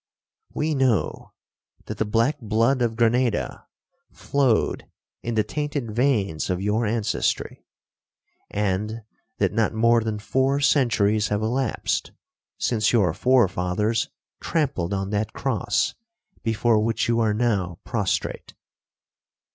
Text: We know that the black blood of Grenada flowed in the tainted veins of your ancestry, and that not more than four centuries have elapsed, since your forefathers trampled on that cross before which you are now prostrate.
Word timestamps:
We 0.51 0.73
know 0.73 1.33
that 1.85 1.99
the 1.99 2.05
black 2.05 2.39
blood 2.39 2.81
of 2.81 2.95
Grenada 2.95 3.67
flowed 4.11 4.89
in 5.21 5.35
the 5.35 5.43
tainted 5.43 5.91
veins 5.91 6.49
of 6.49 6.59
your 6.59 6.87
ancestry, 6.87 7.67
and 8.49 9.03
that 9.37 9.53
not 9.53 9.75
more 9.75 10.01
than 10.03 10.17
four 10.17 10.59
centuries 10.59 11.27
have 11.27 11.43
elapsed, 11.43 12.13
since 12.57 12.91
your 12.91 13.13
forefathers 13.13 14.09
trampled 14.39 14.91
on 14.91 15.11
that 15.11 15.33
cross 15.33 15.93
before 16.41 16.79
which 16.79 17.07
you 17.07 17.19
are 17.19 17.35
now 17.35 17.77
prostrate. 17.83 18.55